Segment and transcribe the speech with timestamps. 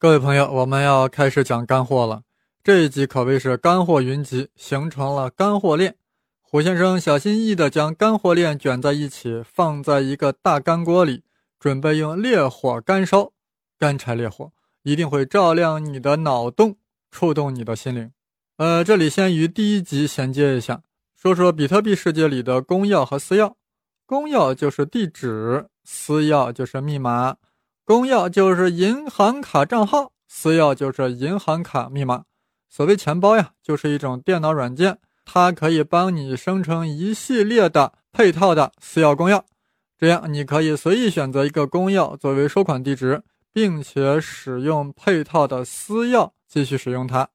[0.00, 2.22] 各位朋友，我们要开始讲干货了。
[2.64, 5.94] 这一集可谓是干货云集，形成了干货链。
[6.40, 11.22] 胡先生小心翼翼地将干货链卷在一起，放在一个大干锅里，
[11.58, 13.32] 准备用烈火干烧。
[13.78, 14.50] 干柴烈火
[14.84, 16.78] 一定会照亮你的脑洞，
[17.10, 18.10] 触动你的心灵。
[18.56, 20.80] 呃，这里先与第一集衔接一下，
[21.14, 23.52] 说说比特币世界里的公钥和私钥。
[24.06, 27.36] 公钥就是地址，私钥就是密码。
[27.90, 32.22] 公钥就是银行卡账号，私钥就是银行卡密码。
[32.68, 34.98] 所谓钱包呀，就是一种电脑软件。
[35.24, 39.42] 它可以帮你生成一系列的配套的私钥公钥，
[39.98, 47.28] 这样你可以随意选择一个公钥作为收款地址，并且使用配套的私钥继续使用它。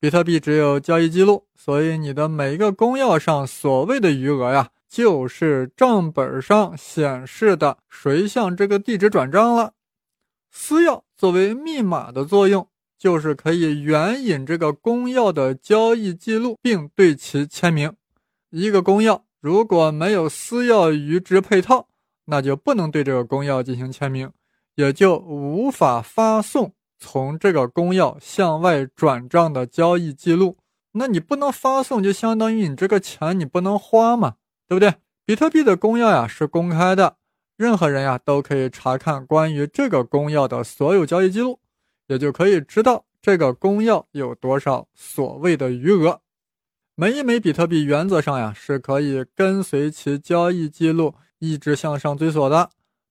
[0.00, 9.74] 比特币只有交易记录，所以你的每一个公钥上所谓的余额呀，就是账本上显示的谁向这个地址转账了。
[10.50, 12.66] 私钥作为密码的作用。
[12.98, 17.94] 就是可以援引这个公钥的交易记录，并对其签名。
[18.50, 21.88] 一个公钥如果没有私钥与之配套，
[22.26, 24.30] 那就不能对这个公钥进行签名，
[24.74, 30.58] 也就无法发送从这个公钥向外转账的交易记录。
[30.92, 34.34] 那你不能发送，就相当于你这个钱你不能花嘛，
[34.68, 34.96] 对不对？
[35.24, 37.16] 比特币的公钥呀是公开的，
[37.60, 41.60] 任何人呀都可以查看关于这个公钥的所有交易记录。
[42.06, 46.22] 也就可以知道这个公钥有多少所谓的余额。
[46.94, 52.70] 每一枚比特币原则上呀是可以跟随其交易记录一直向上追索的。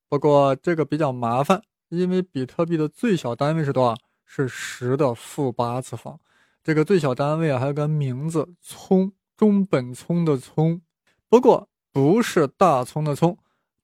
[0.09, 3.95] 不过这个比较麻烦，因为比特币的最小单位是多少？
[4.25, 6.19] 是十的负八次方。
[6.63, 10.81] 这个最小单位啊还有个名字聪，中本聪的聪。
[11.29, 13.37] 不过不是大葱的葱。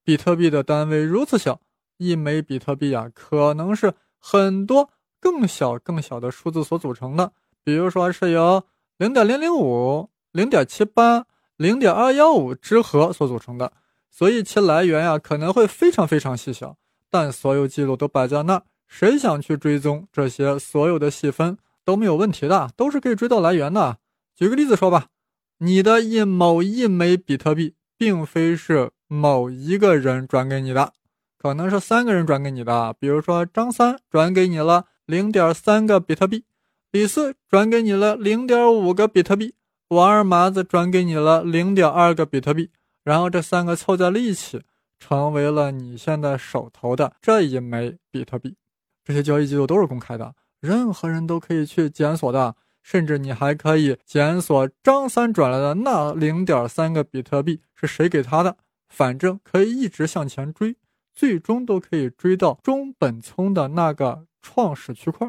[0.06, 1.60] 比特币的单位如此小，
[1.98, 4.92] 一枚比特币啊可能是很多。
[5.18, 7.32] 更小、更小的数字所组成的，
[7.64, 8.64] 比如说是由
[9.00, 11.26] 零点零零五、零点七八、
[11.58, 13.74] 零点二幺五之和所组成的，
[14.12, 16.78] 所以其来源呀可能会非常非常细小，
[17.10, 23.98] 但所有记录都摆在那儿，谁想去追踪这些所有的细分都没有问题的，都是可以追到来源的。
[24.36, 25.08] 举个例子说吧，
[25.58, 30.94] 你的一某一枚比特币，并非是某一个人转给你的，
[31.38, 34.86] 可能是三个人转给你的，比如说张三转给你了。
[35.08, 36.46] 零点三个比特币，
[36.90, 39.54] 李四转给你了零点五个比特币，
[39.90, 42.72] 王二麻子转给你了零点二个比特币，
[43.04, 44.64] 然后这三个凑在了一起，
[44.98, 48.56] 成为了你现在手头的这一枚比特币。
[49.04, 58.58] 这些交易记录都是公开的，任何人都可以去检索的，甚至你还可以检索张三转来的那零点三个比特币是谁给他的，
[58.90, 60.76] 反正可以一直向前追，
[61.14, 64.28] 最终都可以追到中本聪的那个。
[64.48, 65.28] 创始区块，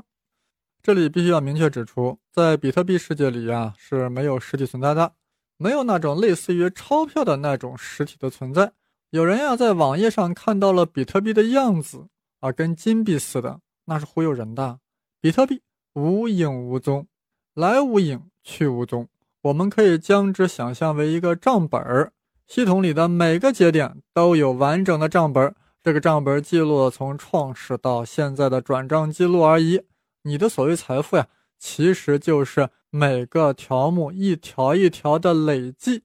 [0.83, 5.15] 这里必须要明确指出，在比特币世界里呀是没有实体存在的，
[5.57, 8.71] 没有那种类似于钞票的那种实体的存在。
[9.09, 12.09] 有人呀在网页上看到了比特币的样子
[12.41, 14.81] 啊，跟金币似的，那是忽悠人的。
[15.19, 15.63] 比特币
[15.95, 17.07] 无影无踪，
[17.55, 19.09] 来无影去无踪，
[19.41, 22.13] 我们可以将之想象为一个账本儿，
[22.47, 25.55] 系统里的每个节点都有完整的账本。
[25.83, 29.83] 这个账本记录了从创始到现在的转账记录而已。
[30.23, 36.03] 你的所谓财富呀，其实就是每个条目一条一条的累计。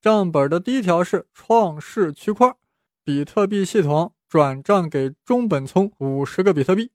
[0.00, 2.54] 账本的第一条是创世区块，
[3.04, 6.90] 比特币系统转账给中本聪五十个比特币。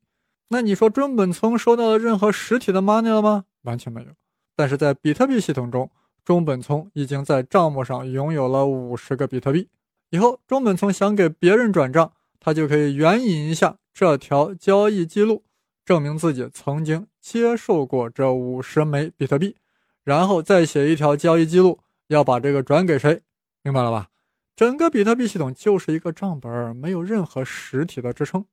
[0.50, 3.46] 那你说中本聪收到了任何实体的 money 了吗？
[3.64, 4.08] 完全没有。
[4.56, 5.90] 但是在比特币系统中，
[6.24, 9.68] 中本聪已经在账目上拥有了五十个比特币。
[10.10, 12.12] 以后中本聪想给别人转账。
[12.42, 15.44] 他就可以援引一下这条交易记录，
[15.84, 19.58] 证明自己曾经接受过这五十枚比特币，
[20.06, 23.22] 然后再写一条交易记录，要把这个转给谁？
[23.62, 24.08] 明白了吧？
[24.56, 28.46] 整个比特币系统就是一个账本，没有任何实体的支撑。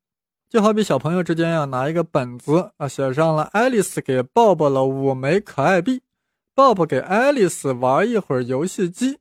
[0.49, 6.03] 就好比小朋友之间呀，拿一个本子啊，写上了爱丽丝给鲍勃了五枚可爱币，
[6.57, 9.19] 鲍勃给爱丽丝玩一会儿游戏机，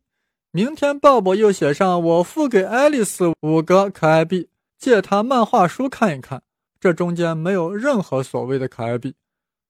[0.52, 4.48] 明天鲍勃又写上我付给爱丽丝五个可爱币。
[4.78, 6.44] 借他漫画书看一看，
[6.80, 9.16] 这中间没有任何所谓的可爱币，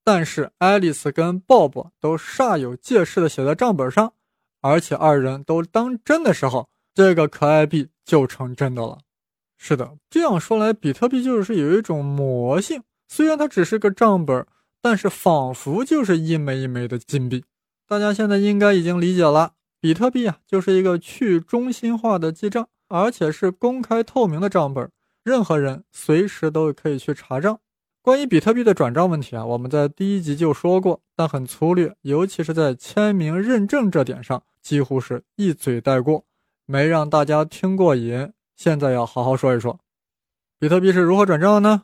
[0.04, 4.14] 但是爱丽丝跟鲍勃都煞有介事的写在账本上，
[4.62, 9.00] 而且二人都当真的时候，这个可爱币就成真的了。
[9.58, 14.46] 是的，这样说来，比特币就是有一种魔性，虽然它只是个账本，
[14.84, 17.44] 但是仿佛就是一枚一枚的金币。
[17.88, 22.68] 大家现在应该已经理解了，比特币啊，就是一个去中心化的记账。
[22.88, 24.92] 而且是公开透明的账本，
[25.24, 27.60] 任何人随时都可以去查账。
[28.04, 36.26] 关于比特币的转账问题啊，我们在第一集就说过，但很粗略，尤其是在签名认证这点上，几乎是一嘴带过，
[36.68, 38.32] 没让大家听过瘾。
[38.56, 39.80] 现在要好好说一说，
[40.60, 41.84] 比特币是如何转账的呢？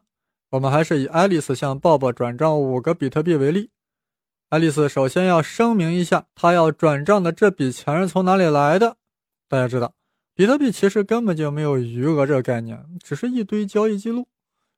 [0.52, 3.72] 我们还是以爱丽丝向鲍勃转账五个比特币为例。
[4.52, 8.98] 爱丽丝首先要声明一下，她要转账的这笔钱是从哪里来的。
[9.48, 9.94] 大家知道，
[10.36, 14.28] 比特币其实根本就没有余额这个概念，只是一堆交易记录。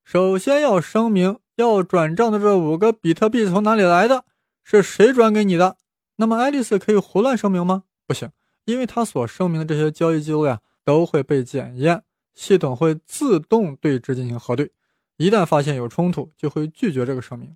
[0.03, 4.25] 首先要声明，要转账的这五个比特币从哪里来的，
[4.63, 5.77] 是谁转给你的？
[6.17, 7.85] 那么爱丽丝可以胡乱声明吗？
[8.05, 8.29] 不行，
[8.65, 12.03] 因为她所声明的这些交易记录呀，都会被检验，
[12.35, 14.71] 系统会自动对之进行核对，
[15.17, 17.55] 一旦发现有冲突，就会拒绝这个声明。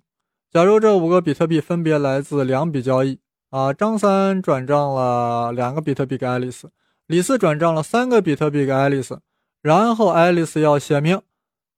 [0.50, 3.18] 假如这五个比特币分别来自两笔交易
[3.50, 6.70] 啊，张三转账了两个比特币给爱丽丝，
[7.06, 9.20] 李四转账了三个比特币给爱丽丝，
[9.60, 11.20] 然后爱丽丝要写明。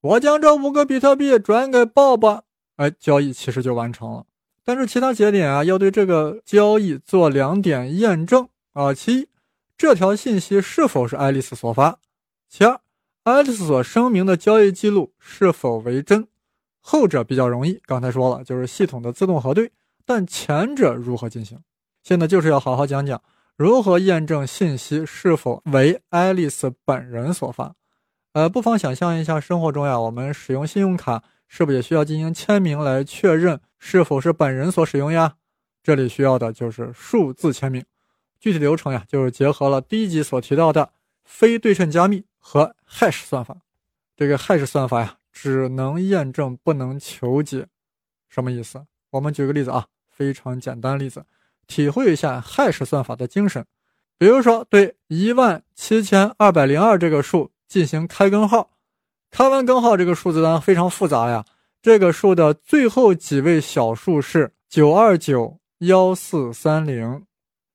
[0.03, 2.43] 我将这五个比特币转给鲍勃，
[2.77, 4.25] 哎，交易其实就完成了。
[4.65, 9.29] 但是其他节点啊，要对这个交易做两点验证啊：其一，
[9.77, 11.99] 这条信息是否是爱丽丝所发；
[12.49, 12.81] 其二，
[13.25, 16.29] 爱丽丝所声明的交易记录是否为真。
[16.81, 19.71] 后者比较容易，刚才说了，就是系统的自动核对。
[20.05, 21.59] 但前者如何进行？
[22.03, 23.23] 现在就是要好好讲讲
[23.57, 27.75] 如何验证信息是否为爱丽丝本人所发。
[28.33, 35.35] 呃，不妨想象一下，生活中呀，我们使用信用卡是不是也需要进行签名来确认是否是本人所使用呀？
[35.83, 37.85] 这里需要的就是数字签名。
[38.39, 40.91] 具体流程呀，就是结合了第一集所提到的
[41.25, 43.57] 非对称加密和 hash 算法。
[44.17, 47.67] 这个 hash 算法呀，只能验证不能求解。
[48.29, 48.85] 什么意思？
[49.11, 51.25] 我们举个例子啊，非常简单例子，
[51.67, 53.65] 体会一下 hash 算法的精神。
[54.19, 57.51] 比如说，对一万七千二百零二这个数。
[57.71, 58.73] 进行开根号，
[59.31, 61.45] 开完根号，这个数字呢非常复杂呀。
[61.81, 67.25] 这个数的最后几位小数是九二九幺四三零，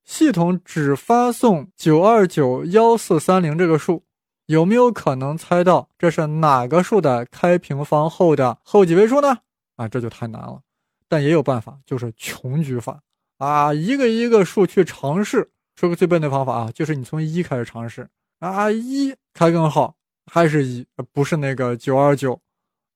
[0.03, 4.03] 系统只发送九二九幺四三零这个数，
[4.47, 9.37] 有没有可能猜到这是哪个数的开平方后的后几位数呢？
[9.75, 10.61] 啊，这就太难了。
[11.07, 12.99] 但也有办法，就是穷举法
[13.37, 15.49] 啊，一个一个数去尝试。
[15.75, 18.07] 说个最笨的方法啊，就是你从一开始尝试。
[18.39, 19.95] 啊，一开根号
[20.25, 22.39] 还是一，不是那个九二九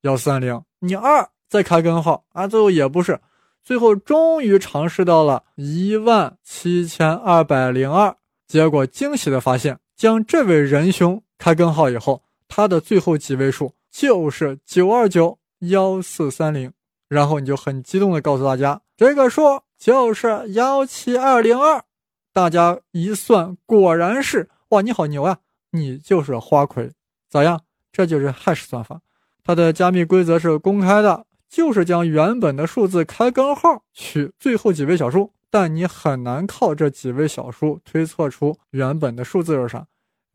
[0.01, 0.61] 幺三零。
[0.79, 3.19] 你二再开根号啊，最后也不是，
[3.63, 8.15] 最后终于尝试到了一万七千二百零二。
[8.47, 16.71] 结果惊喜的发现，将这位仁兄开根号以后，它的最后几位数就是九二九幺四三零。
[17.07, 19.41] 然后你就很激动的告诉大家，这个数
[19.75, 21.83] 就是幺七二零二。
[22.31, 24.47] 大家一算，果然是。
[24.69, 25.39] 哇，你好牛呀！
[25.71, 26.91] 你就是花魁，
[27.27, 27.61] 咋样？
[27.91, 29.01] 这就是 hash 算法，
[29.43, 39.87] 它的加密规则是公开的，就是将原本的数字开根号取最后几位小数，但你很难靠这几位小数推测出原本的数字是啥。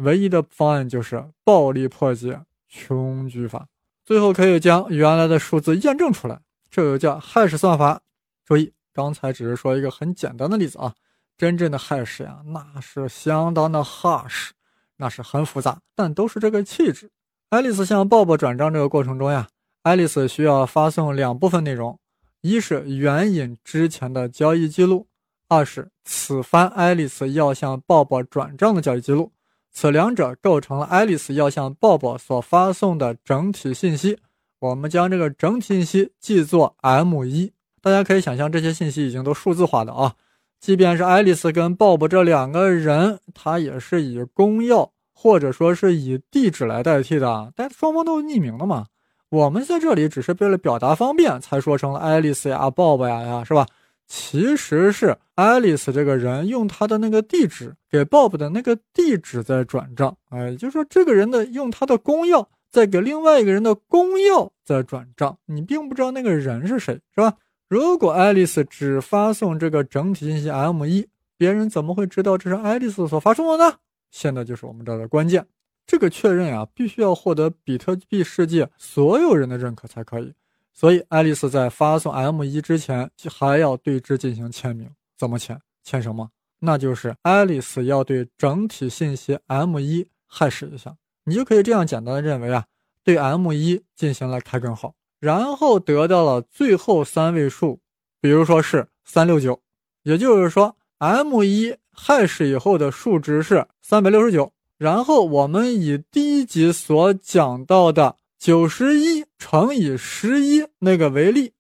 [0.05, 3.67] 唯一的方案就是暴力破解穷举法，
[4.05, 6.39] 最后可以将原来的数字验证出来，
[6.71, 8.01] 这就叫 hash 算法。
[8.45, 10.95] 注意，刚才只是说一个很简单的例子啊。
[11.37, 14.51] 真正的 hash 呀，那是相当的 harsh，
[14.99, 17.11] 那是很复杂，但都是这个气质。
[17.49, 19.49] 爱丽丝向鲍勃转账这个过程中呀，
[19.83, 21.99] 爱丽丝需要发送两部分内容：
[22.41, 25.09] 一是援引之前的交易记录，
[25.49, 29.33] 二是此番爱丽丝要向鲍勃转账的交易记录。
[29.75, 34.17] 此两者构成了爱丽丝要向鲍勃所发送的整体信息。
[34.61, 37.53] 我们将这个整体信息记作 M 一。
[37.83, 40.15] 大家可以想象，这些信息已经都数字化的啊。
[40.61, 48.87] 即便是爱丽丝跟鲍勃这两个人，他也是以公钥或者说是以地址来代替的，但双方都是匿名的嘛。
[49.29, 53.67] 我们在这里只是为了表达方便，才说成了爱丽丝呀、鲍勃呀呀，是吧？
[54.07, 67.35] 其实是爱丽丝这个人用他的那个地址给鲍勃的那个地址在转账，哎，就是说这个人的用他的公钥在给另外一个人的公钥在转账，你并不知道那个人是谁，是吧？
[67.69, 73.77] 如果爱丽丝只发送这个整体信息 M 一，别人怎么会知道这是爱丽丝所发送的呢？
[74.11, 75.45] 现在就是我们这儿的关键，
[75.87, 80.35] 这个确认啊，必须要获得比特币世界所有人的认可才可以。
[80.75, 84.91] 所以，爱丽丝在发送 M 一之前，还要对之进行签名。
[85.17, 85.57] 怎么签？
[85.85, 86.29] 签什么？
[86.59, 90.97] 那就是爱丽丝要对整体信息 M 一 hash 一下。
[91.25, 92.65] 你就可以这样简单的认为啊，
[93.05, 94.95] 对 M 一进行了开根号。
[95.21, 97.79] 然后得到了最后三位数，
[98.21, 99.61] 比如说是三六九，
[100.03, 104.53] 也就是说，M 一 hash 以后的数值是三百六十九。
[104.77, 111.55] 然后我们以第一集所讲到的九十一乘以十一那个为例，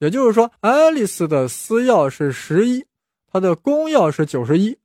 [0.00, 2.84] 也就是说，爱丽丝的私钥是十一，
[3.30, 4.76] 它的公钥是九十一，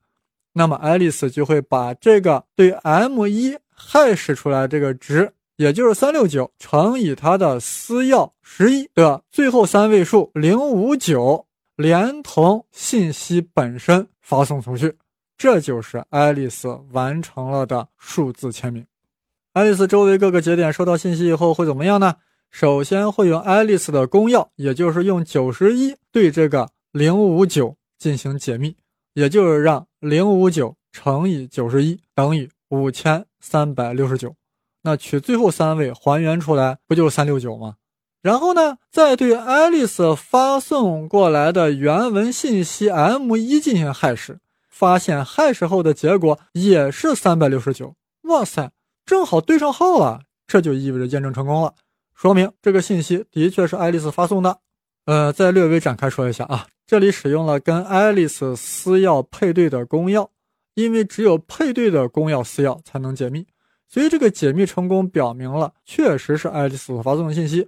[0.53, 14.95] 那么爱丽丝就会把这个对 M 一 hash 出来这个值，也就是三六九乘以它的私钥十一的最后三位数零五九，连同信息本身发送出去，
[15.35, 18.85] 这就是爱丽丝完成了的数字签名。
[19.59, 22.15] 爱丽丝周围各个节点收到信息以后会怎么样呢？
[22.49, 28.77] 首先会用爱丽丝的公钥，也就是用九十一对这个零五九进行解密，
[29.13, 34.33] 也就是让零五九乘以九十一等于五千三百六十九。
[34.81, 37.75] 那取最后三位还原出来，不就是三六九吗？
[38.21, 44.37] 然后呢，再对爱丽丝发送过来的原文信息 M 一进行 hash，
[44.69, 47.95] 发现 hash 后的结果也是三百六十九。
[48.21, 48.71] 哇塞！
[49.09, 51.73] 正好对上号了，这就意味着验证成功了，
[52.13, 54.59] 说明这个信息的确是爱丽丝发送的。
[55.05, 60.29] 呃，再略微展开说一下啊，这里使用了跟爱丽丝私钥配对的公钥，
[60.75, 63.47] 因为只有配对的公钥私钥才能解密，
[63.87, 67.67] 所以这个解密成功表明了确实是爱丽丝所发送的信息。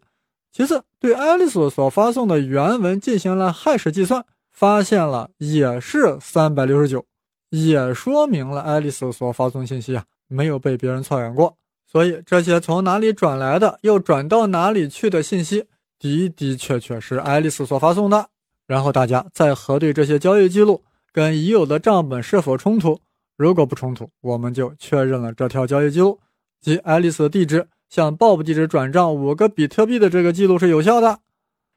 [0.51, 7.03] 其次，对爱丽丝所发送的原文进行了 hash 计算，发现了也是三百六十九，
[7.49, 10.05] 也说明了爱丽丝所发送信息啊。
[10.31, 15.65] 没有被别人篡改过，所以这些从哪里转来的，又转到哪里去的信息，
[15.99, 18.29] 的的确确是爱丽丝所发送的。
[18.65, 22.97] 然后大家再核对这些交易记录跟已有的账本是否冲突，
[23.35, 26.17] 如果不冲突，我们就确认了这条交易记录，
[26.61, 31.19] 即爱丽丝的地址向 Bob 地址转账五个比特币的这个记录是有效的。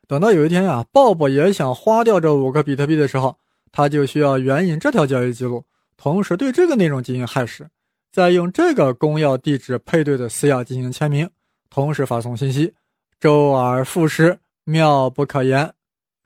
[0.07, 3.37] 等到有一天呀，Bob 也想花掉这五个比特币的时候，
[3.73, 5.65] 他就需要援引这条交易记录，
[5.97, 7.67] 同时对这个内容进行 hash。
[8.15, 11.29] 再用这个公钥地址配对的私钥进行签名，
[11.69, 12.73] 同时发送信息，
[13.19, 15.75] 周而复始，妙不可言。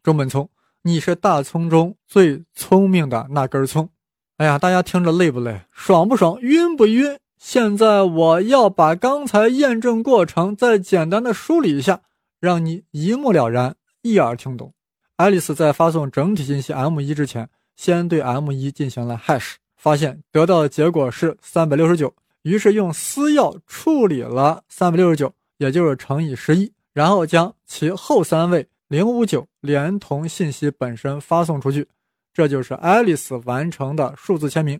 [0.02, 0.50] 中本聪，
[0.82, 3.88] 你是大葱中最聪明的那根葱。
[4.36, 5.62] 哎呀，大家听着累不累？
[5.72, 6.38] 爽不爽？
[6.42, 7.18] 晕不晕？
[7.38, 12.02] 现在我要把刚才验证过程再简单的梳理一下，
[12.38, 14.74] 让你一目了然，一耳听懂。
[15.16, 19.54] 爱丽丝在发送整体信息 M 一之前，先对 M 一进行了 hash。
[19.78, 31.86] 发现得到的结果是三百六十九，于是用私钥处理了三百六十九，也就是乘以十一，然后将其后三位零五九连同信息本身发送出去，
[32.34, 34.78] 这就是爱丽丝完成的数字签名。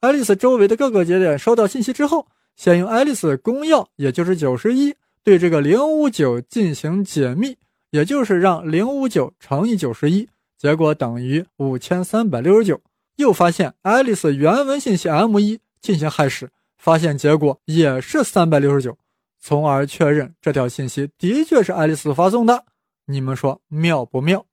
[0.00, 7.56] 爱丽丝周围的各个节点收到信息之后，先用爱丽丝公钥，也就是九十一，对这个零五九进行解密，
[7.90, 12.78] 也就是让零五九乘以九十一，结果等于五千三百六十九。
[13.16, 18.96] 又发现爱丽丝原文信息 M 一进行 hash，发现结果也是三百六十九，
[19.40, 22.64] 从而确认这条信息的确是爱丽丝发送的。
[23.06, 24.46] 你们说妙不妙？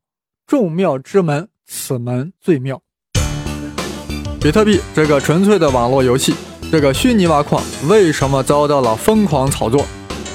[0.45, 2.81] 众妙之门，此门最妙。
[4.41, 6.35] 比特币这个纯粹的网络游戏，
[6.71, 9.85] 这个虚拟挖矿为什么遭到了疯狂炒作？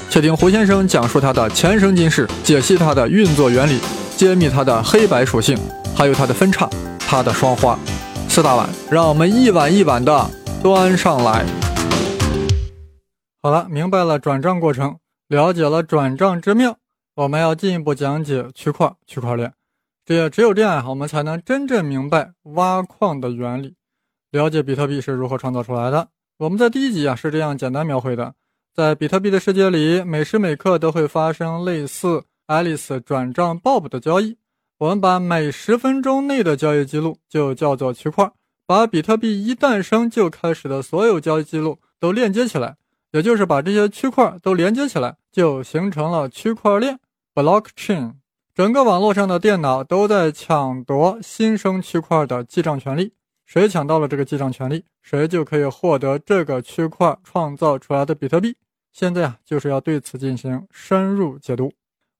[0.09, 3.79] 且听胡先生讲述它的前生今世，解析它的运作原理，
[4.15, 5.57] 揭秘它的黑白属性，
[5.95, 6.67] 还有它的分叉，
[6.99, 7.77] 它的双花。
[8.37, 10.29] 四大碗，让我们一碗一碗的
[10.61, 11.43] 端上来。
[13.41, 14.95] 好了，明白了转账过程，
[15.27, 16.77] 了解了转账之妙，
[17.15, 19.51] 我们要进一步讲解区块区块链。
[20.05, 23.73] 这也只有这样，我们才能真正明白挖矿的原理，
[24.29, 26.09] 了解比特币是如何创造出来的。
[26.37, 28.35] 我们在第一集啊是这样简单描绘的：
[28.75, 34.37] 在比特币的世界里，每时每刻都会发生类似爱丽丝转账 Bob 的交易。
[34.79, 38.31] 我们把每十分钟内的交易记录就叫做区块，
[38.67, 42.77] 把比特币一诞生就开始的所有交易记录都链接起来，
[43.11, 46.99] 也就是把这些区块都连接起来，就形成了区块链
[47.33, 48.13] （blockchain）。
[48.53, 53.13] 整个网络上的电脑都在抢夺新生区块的记账权利，
[53.47, 58.55] 谁抢到了这个记账权利，谁就可以获得这个区块创造出来的比特币。
[58.93, 61.73] 现在啊，就是要对此进行深入解读。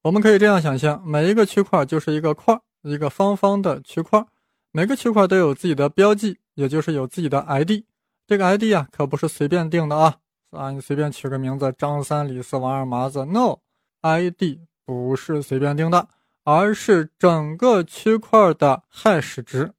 [0.07, 4.25] 我们可以这样想象，每一个区块就是一个块，一个方方的区块，
[4.71, 7.83] 每个区块都有自己的标记，也就是有自己的 ID。
[8.25, 10.15] 这个 ID 啊，可不是随便定的啊，
[10.51, 16.07] 啊，你随便取个名字，张三李四王二麻子，no，ID 不是随便定的，
[16.45, 19.73] 而是整个区块的 hash 值，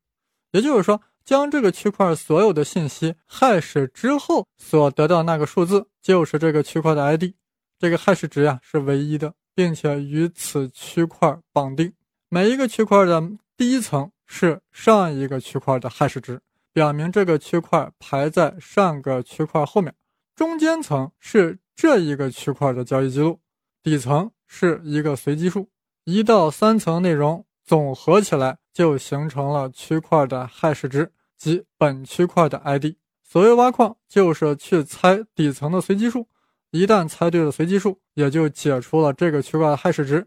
[0.53, 7.33] 也就是说，将这个区块所有的信息 hash 之后所得到那个数字，就是这个区块的 ID。
[7.79, 9.33] 这个 hash 值呀，是唯一的。
[9.59, 11.93] 并且与此区块绑定，
[12.29, 13.21] 每一个区块的
[13.57, 16.41] 第一层是上一个区块的 hash 值，
[16.73, 19.91] 表明这个区块排在上个区块后面；
[20.37, 23.41] 中间层是这一个区块的交易记录，
[23.83, 25.69] 底层是一个随机数，
[26.05, 32.95] 一到三层内容总合起来就形成了区块的 hash 值，及本区块的 ID。
[33.25, 36.29] 所谓挖矿，就是去猜底层的随机数。
[36.71, 40.27] 一旦猜对了随机数，也就解出了这个区块的 hash 值。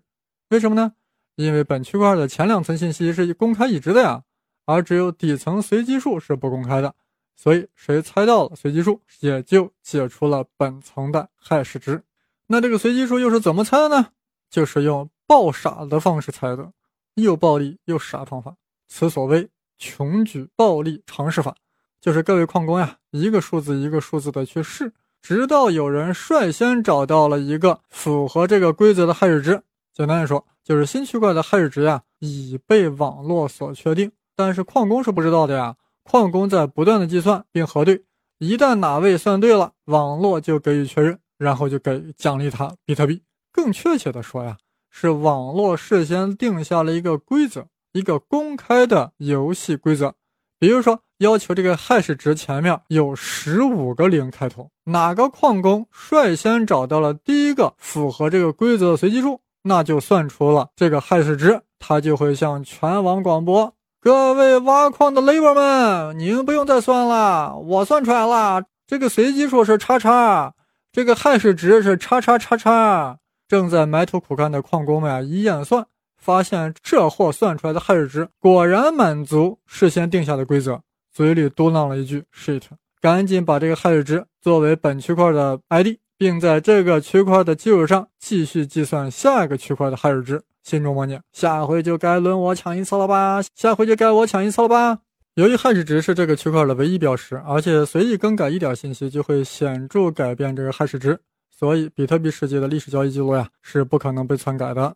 [0.49, 0.93] 为什么呢？
[1.35, 4.23] 因为本区块的前两层信息是公开已知的呀，
[4.65, 6.93] 而只有底层随机数是不公开的。
[7.35, 12.03] 所以谁猜到了随机数，也就解出了本层的 hash 值。
[12.47, 14.09] 那这个随机数又是怎么猜的呢？
[14.49, 16.73] 就是用爆傻的方式猜的，
[17.15, 18.55] 又暴力又傻方法。
[18.87, 21.55] 此所谓穷举暴力尝试法。
[22.01, 29.61] 就是各位矿工呀，一个数字一个数字的去试，直到有人率先找到了一个符合这个规则的 hash 值。
[29.93, 35.75] 简单的说，就是新区块的 hash 值呀已被网络所确定，但是矿工是不知道的呀。
[36.03, 38.03] 矿工在不断的计算并核对，
[38.39, 43.21] 一旦哪位算对了，网络就给予确认，然后就给奖励他比特币。
[43.51, 44.57] 更确切的说呀，
[44.89, 50.15] 是网络事先定下了一个规则，一个公开的游戏规则，
[50.61, 50.97] 比如说。
[51.21, 70.55] 要求这个 hash 值前面有十五个零开头，哪个矿工率先找到了第一个符合这个规则的随机数，那就算出了这个 hash 值，他就会向全网广播：各位挖矿的 labor 们，您不用再算了，我算出来了，这个随机数是叉叉，
[70.91, 73.19] 这个 hash 值是叉叉叉叉。
[73.47, 75.85] 正在埋头苦干的矿工们啊，一验算，
[76.21, 80.79] 发现这货算出来的 hash 值果然满足事先定下的规则。
[81.11, 82.61] 嘴里嘟囔了一句 “shit”，
[83.01, 93.41] 赶紧把这个 hash 值作为本区块的 ID，并在这个区块的基础上继续计算下一个区块的 hash 值，心中默念：“下回就该轮我抢一次了吧？
[93.55, 94.99] 下回就该我抢一次了吧？”
[95.35, 104.95] 由于 hash 值是这个区块的唯一标识，而且随意更改一点信息就会显著改变这个 hash 值，所以比特币世界的历史交易记录呀是不可能被篡改的。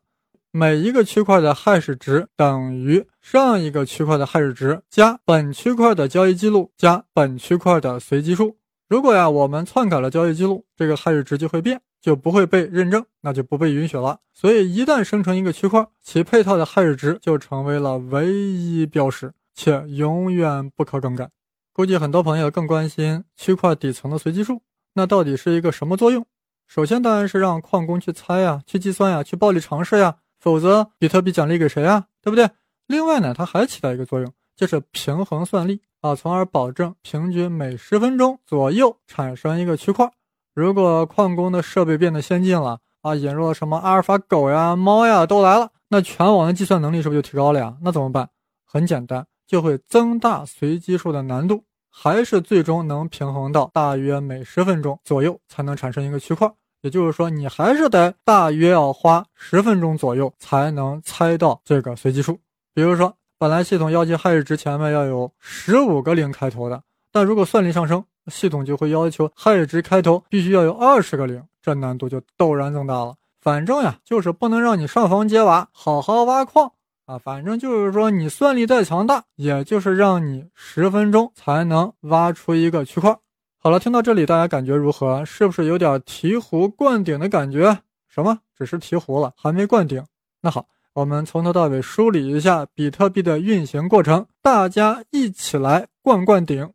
[0.58, 8.56] 每一个区块的 hash 值等于上一个区块的 hash 值加本区块的交易记录加本区块的随机数。
[8.88, 14.18] 如果呀我们篡改了交易记录，这个 hash 值就会变，就不会被认证，那就不被允许了。
[14.32, 21.30] 所以一旦生成一个区块，其配套的 hash 值就成为了唯一标识，且永远不可更改。
[21.74, 24.62] 估计很多朋友更关心区块底层的随机数，
[24.94, 26.26] 那到底是一个什么作用？
[26.66, 30.16] 首先当然是让矿工去猜呀，去计算呀，去暴力尝试呀。
[30.46, 32.06] 否则，比特币奖励给谁啊？
[32.22, 32.48] 对不对？
[32.86, 40.08] 另外呢，它还起到一个作用，就是平衡算力啊，从而保证平均每十分钟左右产生一个区块。
[40.54, 47.76] 如果矿工的设备变得先进了啊，引入了什么阿尔法狗呀、猫呀都来了，那全网的计算能力是不是就提高了呀？
[47.82, 48.30] 那怎么办？
[48.64, 56.54] 很简单，就会增大随机数的难度，还是最终能平衡到大约每十分钟左右才能产生一个区块。
[56.86, 62.40] 也就是说，你还是得大约要花十分钟左右才能猜到这个随机数。
[62.76, 66.80] 比如说，本来系统要求 hash 值前面要有十五个零开头的，
[67.12, 73.16] 但如果算力上升，系统就会要求 hash 值开头必须要有二十个零，这难度就陡然增大了。
[73.42, 76.72] 反正呀，就是不能让你上房揭瓦，好好挖矿
[77.08, 77.18] 啊。
[77.18, 83.18] 反正就是说，你算力再强大，也就是让你十分钟才能挖出一个区块。
[83.66, 85.26] 好了，听到这里，大家感觉如何？
[85.26, 87.80] 是不是有点醍醐灌顶的感觉？
[88.08, 88.42] 什么？
[88.56, 90.06] 只是醍醐了，还没灌顶？
[90.42, 96.72] 那好，我们从头到尾梳理一下比特币的运行过程，大家一起来灌灌顶。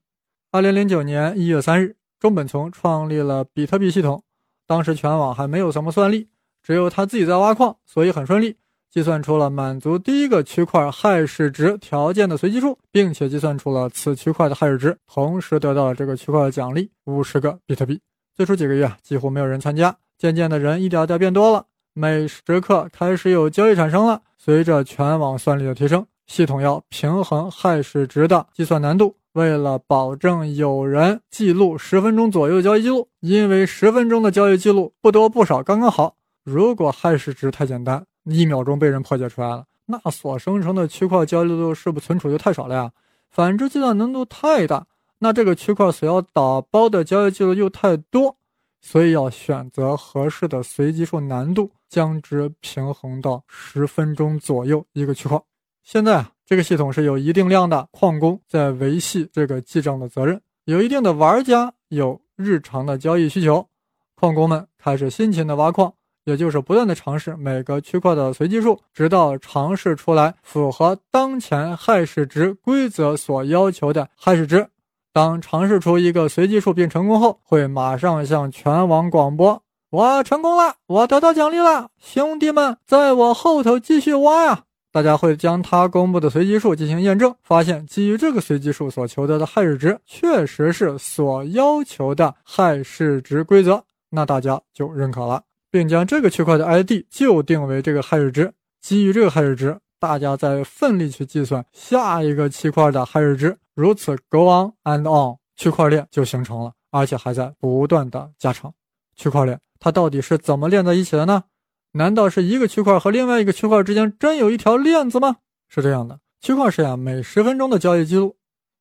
[0.50, 4.24] 二零零九年一月三日，中本聪创立了比特币系统，
[4.66, 6.29] 当时全网还没有什么算力，
[6.61, 8.57] 只有他自己在挖矿，所以很顺利。
[8.92, 18.00] 计算出了满足第一个区块 hash 值条件的随机数，并且计算出了此区块的 hash 值，同时得到了这个区块的奖励五十个比特币。
[18.35, 24.22] 最初几个月几乎没有人参加，渐渐的人一点点变多了，每时刻开始有交易产生了。
[24.37, 36.16] 随着全网算力的提升，系统要平衡 hash 值的计算难度，为了保证有人记录十分钟左右的交易记录，因为十分钟的交易记录不多不少，刚刚好。
[36.42, 42.92] 如果 hash 值太简单，一秒钟被人破解出来了，那所生成的区块交易记录是不存储就太少了呀？
[43.30, 44.87] 反之，计算难度太大，
[45.18, 48.37] 那这个区块所要打包的交易记录又太多，
[48.80, 55.40] 所以要选择合适的随机数难度，将之平衡到十分钟左右一个区块。
[55.83, 63.66] 现在啊，这个系统是有一定量的矿工在维系这个记账的责任，有一定的玩家有日常的交易需求，
[64.14, 65.94] 矿工们开始辛勤的挖矿。
[66.24, 74.68] 也就是不断的尝试每个区块的随机数，直到尝试出来符合当前 hash 值规则所要求的 hash 值。
[75.12, 84.64] 当尝试出一个随机数并成功后，会马上向全网广播：我成功了，我得到奖励了，兄弟们，在我后头继续挖呀！
[84.92, 98.52] 大家会将他公布的随机数进行验证，发现基于这个随机数所求得的亥日值确实是所要求的亥氏值规则，那大家就认可了，并将这个区块的 ID 就定为这个亥日值。
[98.80, 108.72] 基于这个亥日值，大家再奋力去计算下一个区块的亥日值，如此 go on and on，区块链就形成了，而且还在不断的加长。
[109.14, 111.44] 区块链它到底是怎么连在一起的呢？
[111.92, 115.37] 难道是一个区块和另外一个区块之间真有一条链子吗？
[115.68, 118.37] 是这样的，区块是呀每十分钟的交易记录，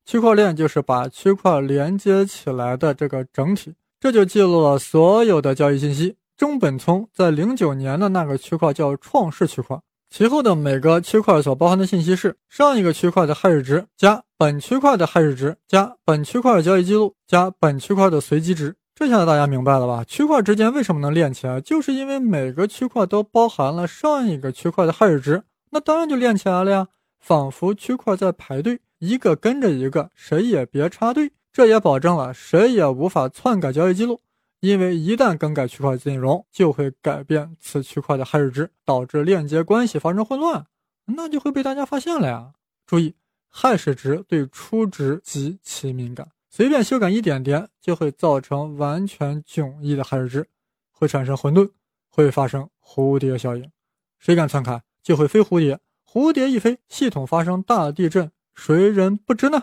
[0.06, 6.16] 区块链就是把区块连接起来的这个整体，这就记录了所有的交易信息。
[6.40, 18.74] 中本聪在零九年的那个区块叫创世区块，其后的每个区块所包含的信息是上一个区块的亥日值加本区块的亥日值加本区块的交易记录加本区块的随机值。
[18.94, 20.02] 这下大家明白了吧？
[20.02, 21.60] 区块之间为什么能连起来？
[21.60, 26.88] 就是因为每个区块都包含了上一个区块的亥日值，那当然就连起来了呀。
[27.18, 31.32] 仿佛区块在排队，一个跟着一个，谁也别插队。
[31.52, 34.20] 这也保证了谁也无法篡改交易记录，
[34.60, 40.66] 因为一旦更改区块内容，就会改变此区块的亥日值，导致链接关系发生混乱，
[41.06, 42.52] 那就会被大家发现了呀。
[42.86, 43.14] 注意，
[43.48, 46.28] 亥氏值对初值极其敏感。
[46.50, 50.46] 随便修改一点点，就会造成完全迥异的亥日值，
[50.90, 51.70] 会产生混沌，
[52.08, 53.70] 会发生蝴蝶效应。
[54.18, 55.80] 谁敢篡改，就会飞蝴蝶。
[56.06, 59.62] 蝴蝶一飞，系统发生大地震，谁人不知呢？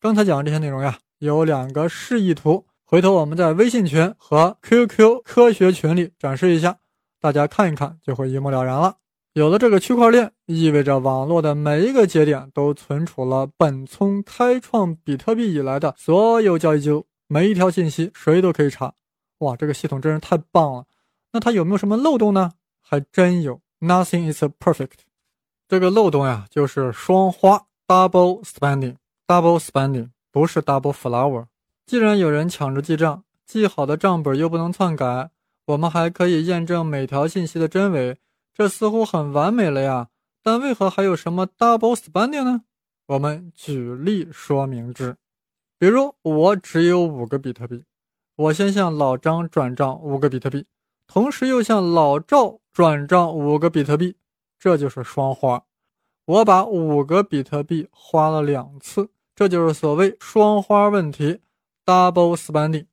[0.00, 6.78] 刚才讲的这些内容呀，有两个示意图，回头我们在微信群和 QQ 科学群里展示一下，
[7.20, 8.96] 大家看一看就会一目了然了。
[9.34, 18.94] 有了这个区块链，意味着网络的每一个节点都存储了本聪开创比特币以来的所有交易记录，每一条信息谁都可以查。
[19.40, 20.86] 哇，这个系统真是太棒了！
[21.34, 22.52] 那它有没有什么漏洞呢？
[22.80, 25.00] 还真有，Nothing is perfect。
[25.68, 31.44] 这个漏洞呀，就是双花 （double spending），double spending 不是 double flower。
[31.88, 35.30] 既然有人抢着记账，记好的账本又不能篡改，
[35.64, 38.18] 我们还可以验证每条信息的真伪。
[38.52, 40.08] 这似乎很完美了呀，
[40.42, 42.64] 但为何还有什么 double spending 呢？
[43.06, 45.16] 我们举例说明之。
[45.78, 47.86] 比如我只有五个比特币，
[48.36, 50.66] 我先向老张转账五个比特币，
[51.06, 54.14] 同时又向老赵转账五个比特币，
[54.58, 55.64] 这就是双花。
[56.26, 61.40] 我把五个比特币花了两次，这就是所谓双花问题
[61.88, 62.84] （double spending）。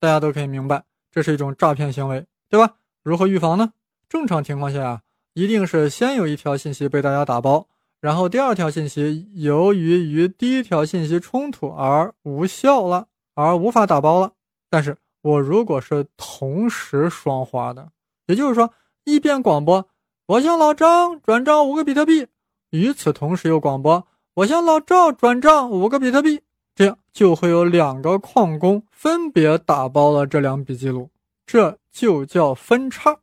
[0.00, 2.76] 大家都可以明白，这是一种诈骗行为，对吧？
[3.02, 3.74] 如何预防呢？
[4.08, 5.02] 正常情况下啊，
[5.34, 7.68] 一定是先有一条信息被大家打包，
[8.00, 14.32] 然后第二条信息由于与第一条信息冲突而无效了，而无法打包了。
[14.70, 17.90] 但是我如果是同时双花的，
[18.26, 18.72] 也就是说
[19.04, 19.86] 一边广播
[20.26, 22.26] 我向老张转账五个比特币，
[22.70, 26.40] 与此同时又广播我向老赵转账五个比特币，
[26.74, 31.10] 这样就会有两个矿工分别打包了这两笔记录，
[31.46, 33.18] 这就叫分叉。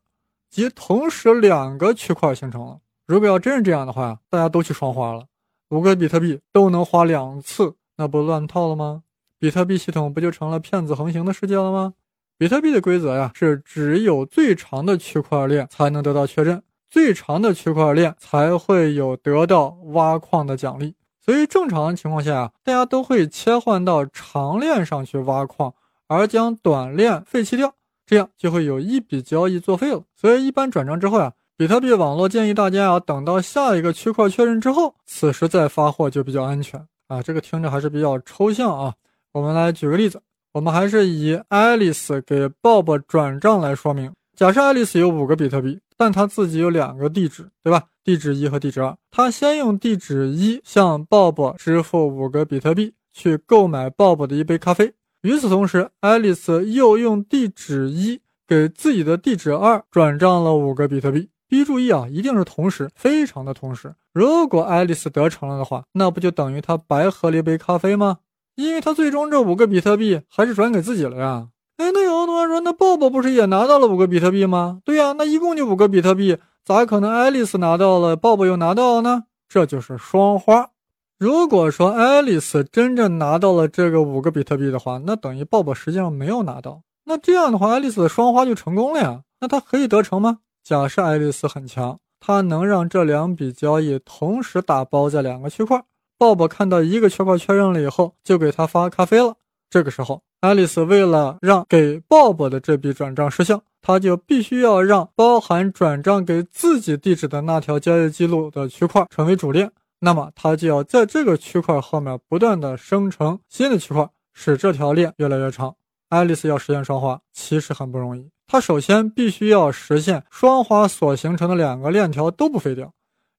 [0.49, 2.79] 即同时两个区块形成了。
[3.05, 5.25] 如果要真是这样的话，大家都去双花了，
[5.69, 9.03] 五个比特币都能花两次，那不乱套了吗？
[9.38, 11.93] 比特币系统不就成了骗子横行的世界了吗？
[12.38, 20.95] 比特币的规则呀，是只有最长的区块链才能得到确认，最长的区块链才会有得到挖矿的奖励。
[21.30, 25.72] 所以正常情况下啊，大家都会切换到长链上去挖矿，
[26.08, 27.76] 而将短链废弃掉。
[28.08, 37.22] 这样就会有一笔交易作废了，所以一般转账之后呀，比特币网络建议大家要等到下一个区块确认之后，此时再发货就比较安全啊。
[37.22, 38.96] 这个听着还是比较抽象啊。
[39.32, 40.20] 我们来举个例子，
[40.54, 44.12] 我们还是以爱丽丝给 Bob 转账来说明。
[44.36, 47.88] 假设爱丽丝有五个比特币，但他自己有两个地址，对吧？
[48.05, 54.93] 地址一和地址二，他先用地址一向 Bob 支付五个比特币，去购买 Bob 的一杯咖啡。
[55.23, 61.29] 与此同时，爱丽丝又用地址一给自己的地址二转账了五个比特币。
[61.49, 63.93] 必须注意啊，一定是同时，非常的同时。
[64.13, 68.19] 如果爱丽丝得逞了的话，那不就等于她白喝了一杯咖啡吗？
[68.55, 71.49] 因为她最终这五个比特币还是转给自己了呀。
[71.80, 74.82] 哎，那有同学说，那鲍勃不是也拿到了五个比特币吗？
[74.84, 79.24] 对呀，那一共就五个比特币，咋可能爱丽丝拿到了，鲍勃又拿到了呢？
[79.48, 80.72] 这就是双花。
[81.18, 86.82] 如果说爱丽丝真正拿到了这个五个比特币的话，那等于鲍勃实际上没有拿到。
[87.06, 89.22] 那这样的话，爱丽丝的双花就成功了呀。
[89.39, 90.39] 那他可以得逞吗？
[90.62, 95.82] 假设爱丽丝很强，她能让这两笔交易同时打包在两个区块。
[96.18, 99.36] 鲍勃看到一个区块确认了以后，就给他发咖啡了。
[99.70, 109.69] 这个时候，爱丽丝为了让给鲍勃的这笔转账失效，她就必须要让包含转账给自己地址的那条交易记录的区块成为主链。
[109.99, 115.75] 那么，她就要在这个区块后面不断的生成新的区块，使这条链越来越长。
[116.08, 118.30] 爱丽丝要实现双花，其实很不容易。
[118.47, 122.93] 她首先必须要实现双花所形成的两个链条都不废掉，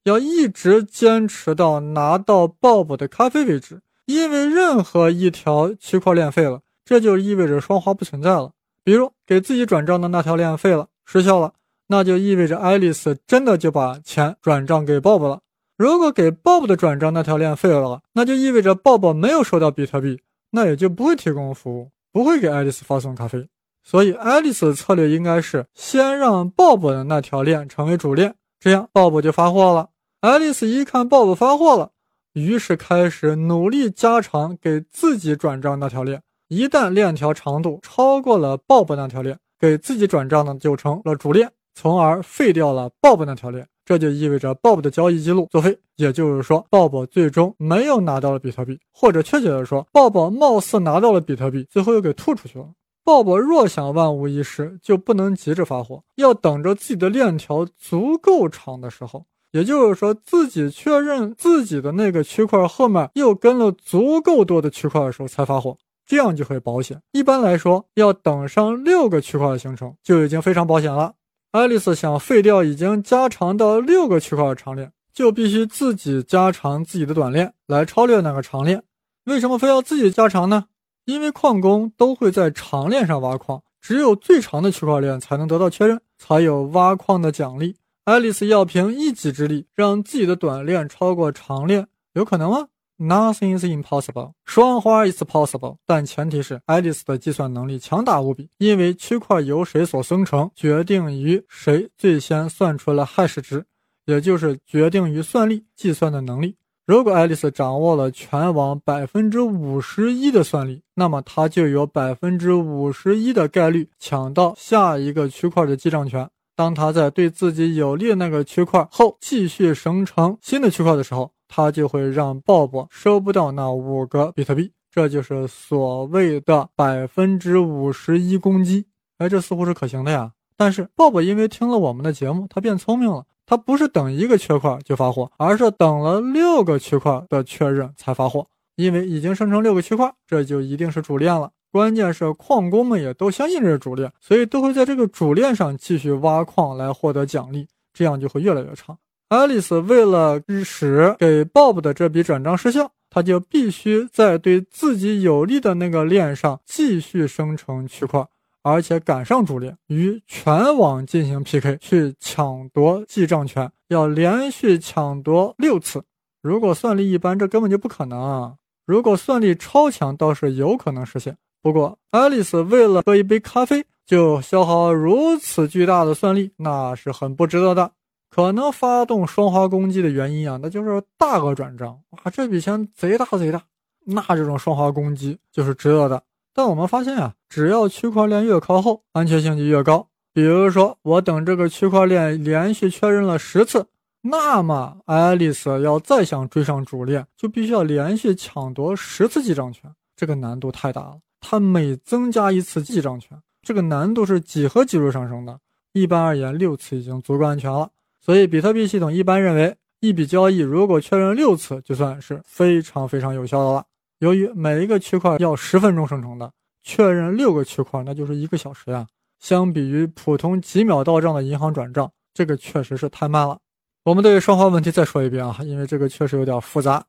[0.04, 3.80] 要一直坚持到拿到鲍勃的咖啡为止。
[4.04, 6.60] 因为任何一条区块链废了。
[6.84, 8.52] 这就意味着双花不存在了。
[8.82, 11.52] 比如给自己转账的那条链废了，失效了，
[11.88, 15.40] 那就意味着爱丽丝真的就把钱转账给鲍勃了。
[15.76, 23.48] 如果给鲍勃的转账那条链废了，那就意味着鲍勃没有收到比特币，那也就不会提供服务，不会给爱丽丝发送咖啡。
[23.82, 29.88] 所以爱丽丝的策略应该是先让鲍勃的那条链成为主链，这样鲍勃就发货了。
[30.20, 31.92] 爱丽丝一看鲍勃发货了，
[32.34, 36.22] 于是开始努力加长给自己转账那条链。
[36.50, 43.64] 一旦链条长度超过了鲍勃那条链，给自己转账的就成了主链，从而废掉了鲍勃那条链。
[43.84, 52.66] 这就意味着鲍勃的交易记录作废，也就是说，鲍勃最终没有拿到了比特币，或者确切的说，鲍勃貌似拿到了比特币，最后又给吐出去了。
[53.04, 65.76] 鲍勃若想万无一失，就不能急着发货，要等着自己的链条足够长的时候，也就是说，自己确认自己的那个区块后面又跟了足够多的区块的时候才发货。
[66.10, 67.00] 这样就会保险。
[67.12, 71.14] 一般来说，要等上六个区块的形成就已经非常保险了。
[71.52, 78.82] 爱丽丝想废掉已经加长到六个区块的长链，就必须自己加长自己的短链来超越那个长链。
[79.26, 80.64] 为什么非要自己加长呢？
[81.04, 87.76] 因为矿工都会在长链上挖矿，只有最长的区块链才能得到确认，才有挖矿的奖励。
[88.04, 92.66] 爱丽丝要凭一己之力让自己的短链超过长链，有可能吗
[93.00, 98.50] ？Nothing is impossible，双花 is possible，但前提是爱丽丝的计算能力强大无比。
[98.58, 103.64] 因为区块由谁所生成，决定于谁最先算出了 hash 值，
[104.04, 106.56] 也就是决定于算力计算的能力。
[106.84, 116.28] 如果爱丽丝掌握了全网百分之五十一的算力，那么她就有百分之五十一的概率抢到下一个区块的记账权。
[116.54, 121.32] 当她在对自己有利的那个区块后继续生成新的区块的时候。
[121.52, 128.86] 他就会让鲍勃收不到那五个比特币，这就是所谓的百分之五十一攻击。
[129.18, 130.30] 哎，这似乎是可行的呀。
[130.56, 138.46] 但是鲍勃因为听了我们的节目，他变聪明了，他不是等一个缺块就发货，而是等了六个区块的确认才发货。
[138.76, 141.50] 因为已经生成六个区块，这就一定是主链了。
[141.72, 148.96] 关键是矿工们也都相信这是主链，所以都会在这个主链上继续挖矿来获得奖励，这样就会越来越长。
[149.30, 158.26] 爱丽丝为了使给 Bob 的这笔转账失效，他就必须在对自己有利的那个链上继续生成区块，
[158.64, 166.02] 而且赶上主链，与全网进行 PK，去抢夺记账权，要连续抢夺六次。
[166.42, 168.54] 如果算力一般，这根本就不可能啊！
[168.84, 171.36] 如果算力超强，倒是有可能实现。
[171.62, 177.92] 不过，爱丽丝为了喝一杯咖啡就消耗如此巨大的算力，那是很不值得的。
[178.30, 183.60] 可能发动双花攻击的原因啊，那就是大额转账哇，这笔钱贼大贼大，
[184.04, 186.22] 那这种双花攻击就是值得的。
[186.54, 190.06] 但我们发现啊，只要区块链越靠后，安全性就越高。
[190.32, 193.86] 比如说，我等这个区块链连续确认了十次，
[194.22, 201.18] 那么爱丽丝要再想追上主链，就必须要连续抢夺十次记账权，这个难度太大了。
[201.40, 205.58] 它每增加一次记账权，这个难度是几何级数上升的。
[205.92, 207.90] 一般而言，六次已经足够安全了。
[208.20, 213.84] 所以，比特币系统一般认为，一笔交易如果确认六次，就算是非常非常有效的了。
[214.18, 216.52] 由于每一个区块要十分钟生成的，
[216.82, 219.06] 确认六个区块，那就是一个小时呀。
[219.38, 223.58] 相比于普通几秒到账的银行转账，这个确实是太慢了。
[224.04, 227.02] 我们对双花问题再说一遍啊，因为这个确实有点复杂。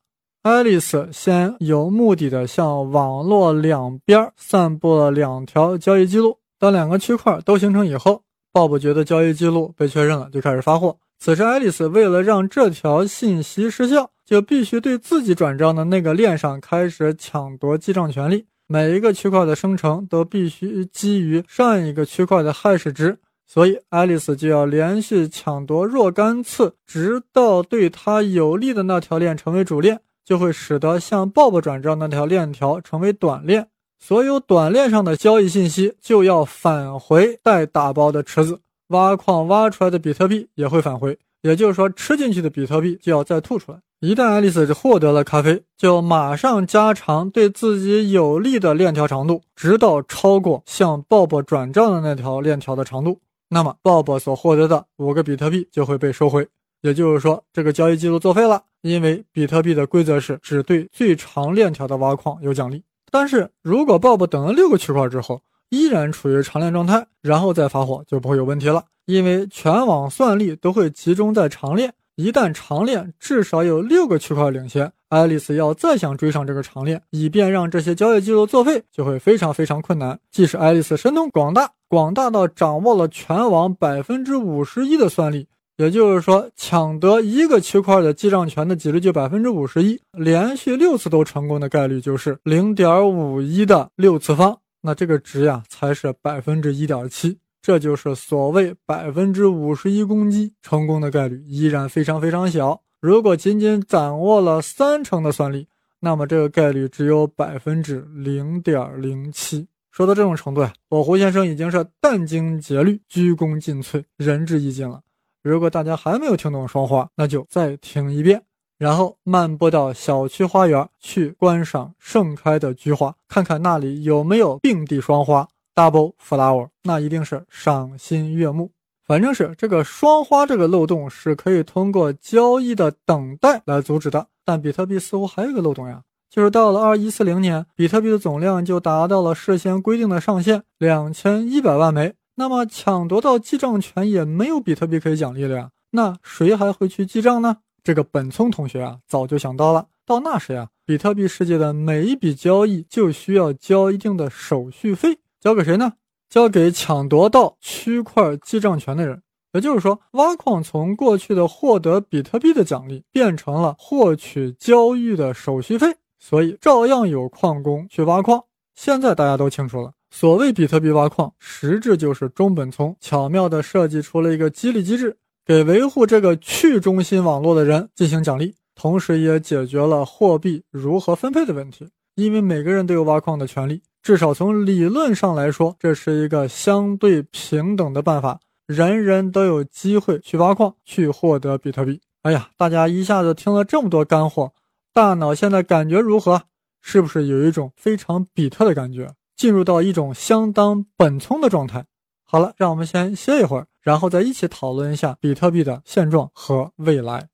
[0.43, 8.23] 爱丽丝先有目的的向网络两边散布了两条交易记录，当两个区块都形成以后。
[8.53, 10.97] 鲍勃觉得交易记录被确认了，就开始发货。
[11.23, 18.47] 此时，爱丽丝为了让这条信息失效，就必须对自己转账的那个链上开始抢夺记账权利。
[18.65, 33.67] 每一个区块的生成都必须基于上一个区块的 hash 值，所以爱丽丝就要连续抢夺若干次，直到对她有利的那条链成为主链，就会使得向鲍勃转账那条链条成为短链。
[33.99, 43.79] 所有短链上的交易信息就要返回待打包的池子，挖矿挖出来的比特币也会返回，也就是说，吃进去的比特币就要再吐出来。
[43.99, 53.19] 一旦爱丽丝获得了咖啡，就马上加长对自己有利的链条长度，直到超过向鲍勃转账的那条链条的长度。
[53.49, 56.47] 那么，鲍勃所获得的五个比特币就会被收回。
[56.81, 62.81] 也就是说，这个交易记录作废了，因为比特币的规则是只对最长链条的挖矿有奖励。
[63.11, 71.91] 但是如果鲍勃等了六个区块之后，依然处于长链状态，然后再发货就不会有问题了，因为全网算力都会集中在长链。
[72.17, 80.19] 一旦长链至少有六个区块领先，爱丽丝要再想追上这个长链，以便让这些交易记录作废，就会非常非常困难。
[80.29, 85.47] 即使爱丽丝神通广大，广大到掌握了全网百分之五十一的算力。
[85.77, 102.81] 也就是说，抢得一个区块的记账权的几率就百分之五十一，连续六次都成功的概率就是零点五一的六次方，那这个值呀才是百分之一点七，这就是所谓百分之五十一攻击成功的概率依然非常非常小。
[102.99, 105.67] 如果仅仅掌握了三成的算力，
[105.99, 109.67] 那么这个概率只有百分之零点零七。
[109.91, 115.01] 说到这种程度呀，我胡先生已经是殚精竭虑、鞠躬尽瘁、仁至义尽了。
[115.43, 118.41] 如果大家还没有听懂双花，那就再听一遍，
[118.81, 128.71] 然后漫步到小区花园去观赏盛开的菊花，看看那里有没有并蒂双花 （double flower），那一定是赏心悦目。
[129.05, 134.25] 反正是这个双花这个漏洞是可以通过交易的等待来阻止的。
[134.43, 142.15] 但比特币似乎还有个漏洞呀，就是到了二一四零年，比特币的总量就达到了事先规定的上限两千一百万枚。
[142.33, 147.57] 那么抢夺到记账权也没有比特币可以奖励了呀，那谁还会去记账呢？
[147.83, 149.87] 这个本聪同学啊，早就想到了。
[150.05, 155.93] 到那时呀，比特币世界的每一笔交易就需要交一定的手续费，交给谁呢？
[156.29, 159.21] 交给抢夺到区块记账权的人。
[159.53, 168.43] 也就是说，挖矿从过去的获得比特币的奖励，变成了获取交易的手续费，所以照样有矿工去挖矿。
[168.75, 169.91] 现在大家都清楚了。
[170.09, 181.89] 所谓比特币挖矿，实质就是中本聪巧妙地设计出了一个激励机制，给维护这个去中心网络的人进行奖励，同时也解决了货币如何分配的问题。
[182.15, 192.01] 因为每个人都有挖矿的权利，至少从理论上来说，这是一个相对平等的办法，人人都有机会去挖矿，去获得比特币。
[192.23, 194.51] 哎呀，大家一下子听了这么多干货，
[194.93, 196.43] 大脑现在感觉如何？
[196.81, 199.13] 是不是有一种非常比特的感觉？
[199.35, 201.85] 进入到一种相当本聪的状态。
[202.31, 207.27] 好了，让我们先歇一会儿，然后再一起讨论一下比特币的现状和未来。